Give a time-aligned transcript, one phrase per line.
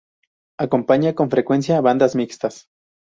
[0.65, 2.55] Acompaña con frecuencia bandadas mixtas.